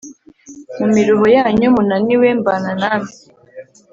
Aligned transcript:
Mu 0.77 0.85
miruho 0.93 1.25
yanyu 1.37 1.67
munaniwe 1.75 2.27
mbana 2.39 2.71
namwe 2.81 3.11